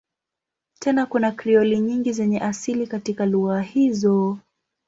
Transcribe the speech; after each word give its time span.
Tena 0.79 1.05
kuna 1.05 1.31
Krioli 1.31 1.79
nyingi 1.79 2.13
zenye 2.13 2.39
asili 2.39 2.87
katika 2.87 3.25
lugha 3.25 3.61
hizo. 3.61 4.37